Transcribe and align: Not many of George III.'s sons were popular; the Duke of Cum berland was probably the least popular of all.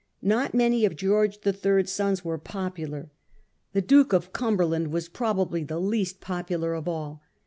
Not 0.23 0.55
many 0.55 0.83
of 0.83 0.95
George 0.95 1.37
III.'s 1.45 1.91
sons 1.91 2.25
were 2.25 2.39
popular; 2.39 3.11
the 3.73 3.83
Duke 3.83 4.13
of 4.13 4.33
Cum 4.33 4.57
berland 4.57 4.87
was 4.87 5.07
probably 5.07 5.63
the 5.63 5.77
least 5.79 6.19
popular 6.19 6.73
of 6.73 6.87
all. 6.87 7.21